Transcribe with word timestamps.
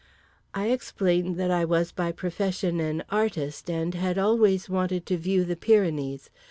I 0.55 0.69
explained 0.71 1.35
that 1.37 1.51
I 1.51 1.63
was 1.63 1.91
by 1.91 2.11
profession 2.11 2.79
an 2.79 3.03
artist, 3.11 3.69
and 3.69 3.93
had 3.93 4.17
always 4.17 4.67
wanted 4.67 5.05
to 5.05 5.15
view 5.19 5.43
the 5.45 5.55
Pyrenees. 5.55 6.31